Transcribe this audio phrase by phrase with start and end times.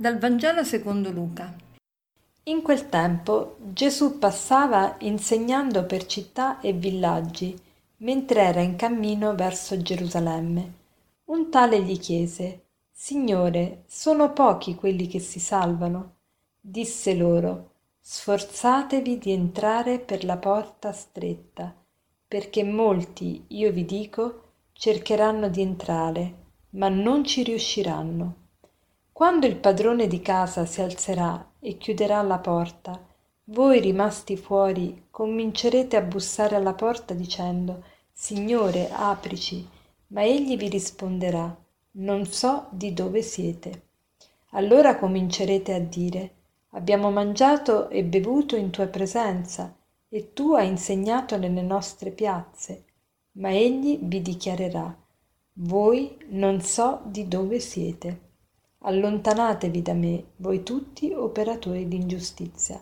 [0.00, 1.52] Dal Vangelo secondo Luca.
[2.44, 7.58] In quel tempo Gesù passava insegnando per città e villaggi,
[7.96, 10.72] mentre era in cammino verso Gerusalemme.
[11.24, 16.14] Un tale gli chiese, Signore, sono pochi quelli che si salvano?
[16.60, 21.74] Disse loro, Sforzatevi di entrare per la porta stretta,
[22.28, 24.42] perché molti, io vi dico,
[24.74, 26.34] cercheranno di entrare,
[26.70, 28.46] ma non ci riusciranno.
[29.18, 33.04] Quando il padrone di casa si alzerà e chiuderà la porta,
[33.46, 37.82] voi rimasti fuori comincerete a bussare alla porta dicendo
[38.12, 39.68] Signore, aprici,
[40.10, 41.52] ma egli vi risponderà
[41.94, 43.86] Non so di dove siete.
[44.50, 46.34] Allora comincerete a dire
[46.74, 49.74] Abbiamo mangiato e bevuto in tua presenza
[50.08, 52.84] e tu hai insegnato nelle nostre piazze.
[53.32, 54.96] Ma egli vi dichiarerà
[55.54, 58.26] Voi non so di dove siete.
[58.88, 62.80] Allontanatevi da me, voi tutti operatori di ingiustizia.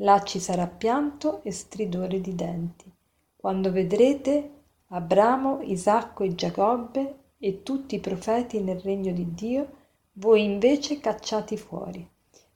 [0.00, 2.92] Là ci sarà pianto e stridore di denti.
[3.34, 4.50] Quando vedrete
[4.88, 9.68] Abramo, Isacco e Giacobbe e tutti i profeti nel regno di Dio,
[10.14, 12.06] voi invece cacciati fuori.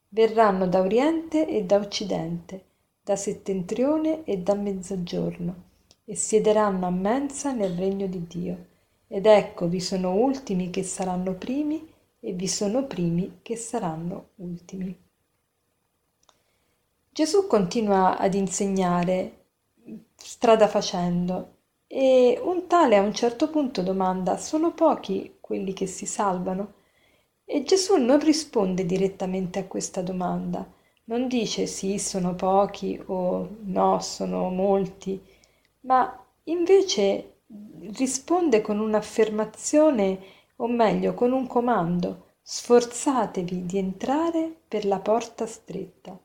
[0.08, 2.64] Verranno da oriente e da occidente,
[3.02, 5.54] da settentrione e da mezzogiorno,
[6.04, 8.66] e siederanno a mensa nel regno di Dio.
[9.08, 11.89] Ed ecco vi sono ultimi che saranno primi
[12.20, 14.96] e vi sono primi che saranno ultimi.
[17.10, 19.46] Gesù continua ad insegnare
[20.16, 26.06] strada facendo e un tale a un certo punto domanda sono pochi quelli che si
[26.06, 26.74] salvano?
[27.44, 30.64] E Gesù non risponde direttamente a questa domanda,
[31.04, 35.20] non dice sì, sono pochi o no, sono molti,
[35.80, 37.40] ma invece
[37.94, 40.18] risponde con un'affermazione
[40.62, 46.18] o meglio con un comando, sforzatevi di entrare per la porta stretta.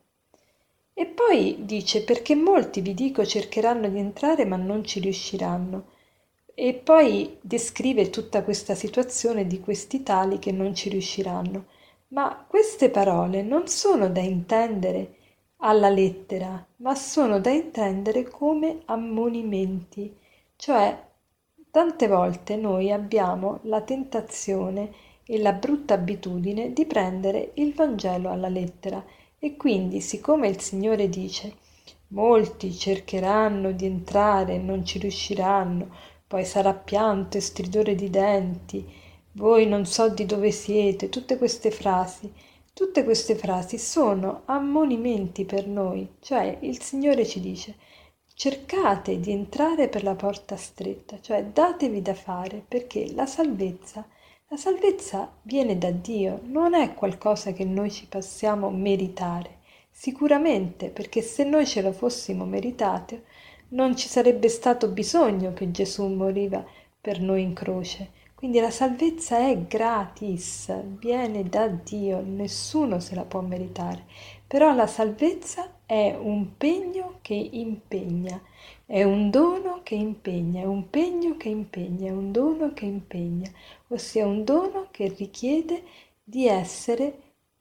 [0.94, 5.94] E poi dice perché molti vi dico cercheranno di entrare ma non ci riusciranno.
[6.54, 11.66] E poi descrive tutta questa situazione di questi tali che non ci riusciranno.
[12.10, 15.16] Ma queste parole non sono da intendere
[15.58, 20.16] alla lettera, ma sono da intendere come ammonimenti,
[20.56, 20.98] cioè
[21.76, 24.94] Tante volte noi abbiamo la tentazione
[25.26, 29.04] e la brutta abitudine di prendere il Vangelo alla lettera
[29.38, 31.54] e quindi siccome il Signore dice
[32.12, 35.94] molti cercheranno di entrare e non ci riusciranno,
[36.26, 38.90] poi sarà pianto e stridore di denti,
[39.34, 42.32] voi non so di dove siete, tutte queste frasi,
[42.72, 47.76] tutte queste frasi sono ammonimenti per noi, cioè il Signore ci dice
[48.38, 54.06] cercate di entrare per la porta stretta, cioè datevi da fare perché la salvezza,
[54.50, 59.60] la salvezza viene da Dio, non è qualcosa che noi ci possiamo meritare.
[59.90, 63.22] Sicuramente, perché se noi ce lo fossimo meritato,
[63.70, 66.64] non ci sarebbe stato bisogno che Gesù moriva
[67.00, 68.12] per noi in croce.
[68.36, 70.70] Quindi la salvezza è gratis,
[71.00, 74.04] viene da Dio, nessuno se la può meritare.
[74.48, 78.40] Però la salvezza è un pegno che impegna,
[78.86, 83.50] è un dono che impegna, è un pegno che impegna, è un dono che impegna,
[83.88, 85.84] ossia un dono che richiede
[86.24, 87.20] di essere,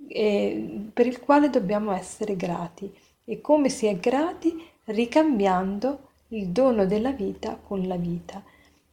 [0.08, 2.92] eh, per il quale dobbiamo essere grati.
[3.24, 4.54] E come si è grati?
[4.84, 8.42] Ricambiando il dono della vita con la vita.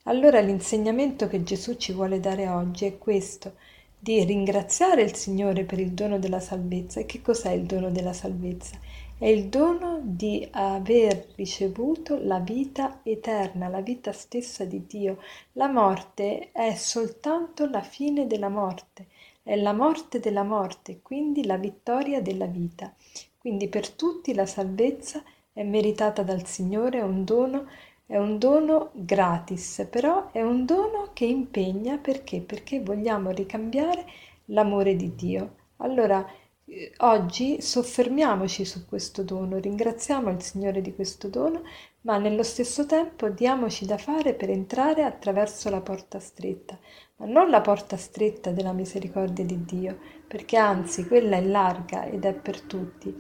[0.04, 3.56] Allora l'insegnamento che Gesù ci vuole dare oggi è questo,
[4.04, 7.00] di ringraziare il Signore per il dono della salvezza.
[7.00, 8.80] E che cos'è il dono della salvezza?
[9.16, 15.20] È il dono di aver ricevuto la vita eterna, la vita stessa di Dio.
[15.52, 19.06] La morte è soltanto la fine della morte,
[19.44, 22.92] è la morte della morte, quindi la vittoria della vita.
[23.38, 25.22] Quindi per tutti la salvezza
[25.54, 27.68] è meritata dal Signore, è un dono
[28.12, 32.42] è un dono gratis, però è un dono che impegna perché?
[32.42, 34.06] Perché vogliamo ricambiare
[34.48, 35.56] l'amore di Dio.
[35.78, 36.28] Allora,
[36.66, 41.62] eh, oggi soffermiamoci su questo dono, ringraziamo il Signore di questo dono,
[42.02, 46.78] ma nello stesso tempo diamoci da fare per entrare attraverso la porta stretta,
[47.16, 49.98] ma non la porta stretta della misericordia di Dio,
[50.28, 53.16] perché anzi quella è larga ed è per tutti,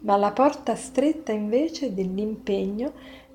[0.00, 2.92] ma la porta stretta invece dell'impegno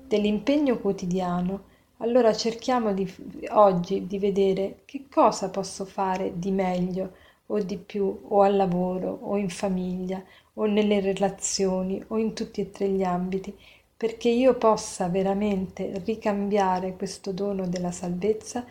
[0.08, 1.64] dell'impegno quotidiano,
[1.98, 3.08] allora cerchiamo di,
[3.50, 7.12] oggi di vedere che cosa posso fare di meglio
[7.46, 10.22] o di più o al lavoro o in famiglia
[10.54, 13.54] o nelle relazioni o in tutti e tre gli ambiti
[13.96, 18.64] perché io possa veramente ricambiare questo dono della salvezza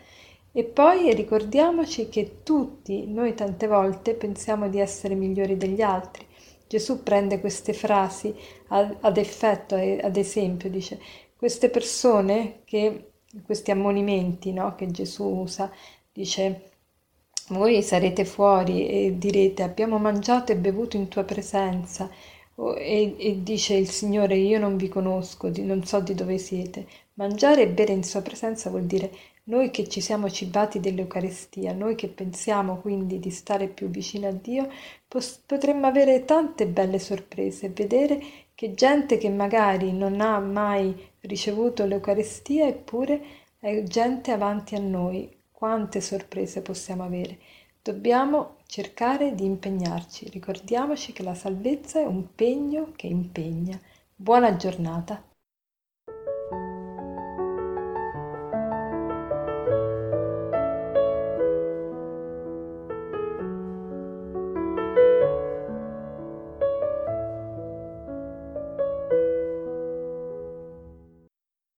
[0.52, 6.26] E poi ricordiamoci che tutti noi tante volte pensiamo di essere migliori degli altri.
[6.66, 8.34] Gesù prende queste frasi
[8.68, 10.98] ad effetto, ad esempio, dice,
[11.38, 13.12] queste persone che,
[13.44, 15.70] questi ammonimenti no, che Gesù usa,
[16.12, 16.70] dice,
[17.50, 22.10] voi sarete fuori e direte abbiamo mangiato e bevuto in tua presenza
[22.76, 26.86] e, e, dice il Signore io non vi conosco, non so di dove siete.
[27.14, 29.10] Mangiare e bere in sua presenza vuol dire
[29.44, 34.32] noi che ci siamo cibati dell'Eucaristia, noi che pensiamo quindi di stare più vicino a
[34.32, 34.68] Dio,
[35.46, 38.20] potremmo avere tante belle sorprese, vedere
[38.54, 43.20] che gente che magari non ha mai ricevuto l'Eucaristia eppure
[43.58, 47.38] è gente avanti a noi, quante sorprese possiamo avere.
[47.82, 53.80] Dobbiamo cercare di impegnarci, ricordiamoci che la salvezza è un pegno che impegna.
[54.14, 55.27] Buona giornata.